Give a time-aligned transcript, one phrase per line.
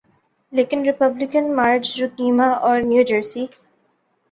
[0.55, 3.43] لیکن Republican Marge Roukema R New Jersey